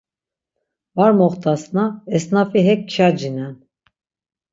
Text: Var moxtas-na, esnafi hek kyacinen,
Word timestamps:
Var 0.97 1.11
moxtas-na, 1.19 1.83
esnafi 2.19 2.61
hek 2.67 2.81
kyacinen, 2.91 3.55